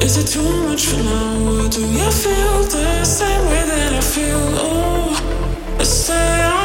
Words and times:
is 0.00 0.16
it 0.16 0.26
too 0.28 0.42
much 0.68 0.86
for 0.86 1.02
now 1.02 1.68
do 1.68 1.80
you 1.80 2.10
feel 2.10 2.62
the 2.62 3.04
same 3.04 3.44
way 3.46 3.64
that 3.66 3.92
i 3.92 4.00
feel? 4.00 4.38
Oh, 4.58 6.59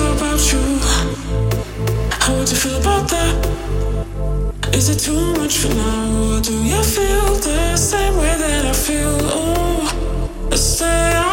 about 0.00 0.52
you. 0.52 0.60
How 2.20 2.34
would 2.36 2.50
you 2.50 2.56
feel 2.56 2.78
about 2.80 3.08
that? 3.10 3.34
Is 4.74 4.88
it 4.88 4.98
too 4.98 5.34
much 5.34 5.58
for 5.58 5.68
now? 5.68 6.36
Or 6.36 6.40
do 6.40 6.52
you 6.52 6.82
feel 6.82 7.34
the 7.36 7.76
same 7.76 8.16
way 8.16 8.34
that 8.36 8.64
I 8.66 8.72
feel? 8.72 9.18
Oh, 9.22 10.50
say. 10.54 11.23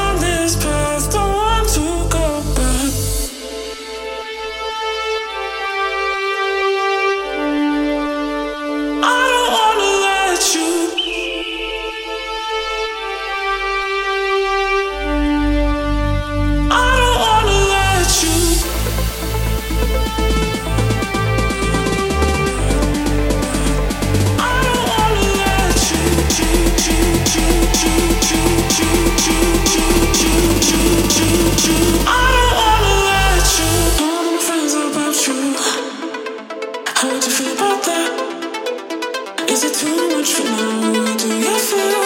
How'd 37.11 37.25
you 37.25 37.29
feel 37.29 37.51
about 37.51 37.83
that? 37.83 39.49
Is 39.49 39.65
it 39.65 39.73
too 39.73 40.15
much 40.15 40.31
for 40.31 40.43
now? 40.45 41.17
Do 41.17 41.27
you 41.27 41.59
feel? 41.59 42.00